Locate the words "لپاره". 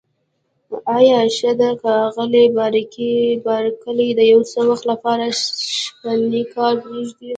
4.91-5.25